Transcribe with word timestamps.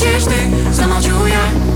хочешь 0.00 0.24
ты, 0.24 0.72
замолчу 0.72 1.26
я. 1.26 1.69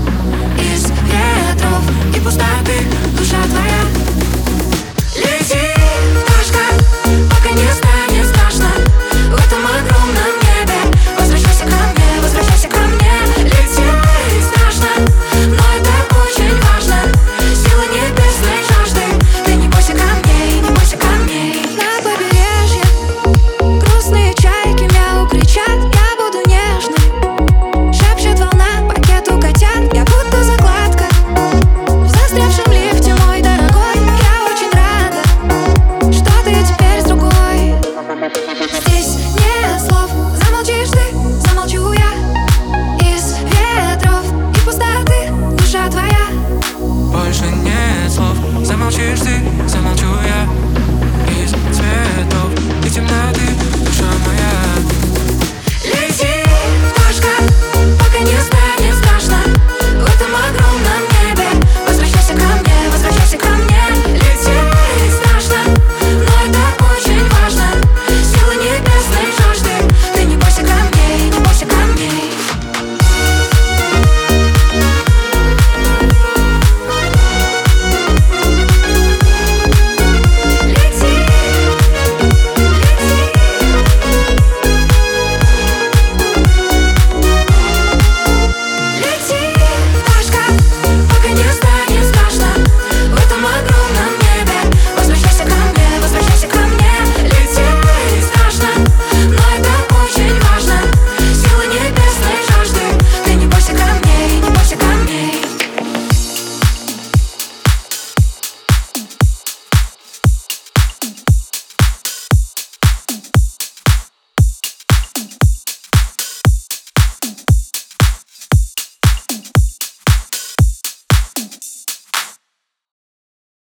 qështi 48.95 49.35
Se 49.67 49.84